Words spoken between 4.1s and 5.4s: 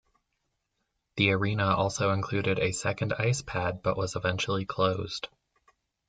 eventually closed.